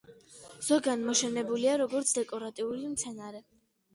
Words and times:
ზოგან 0.67 1.03
მოშენებულია 1.09 1.75
როგორც 1.81 2.13
დეკორატიული 2.19 2.89
მცენარე. 2.97 3.45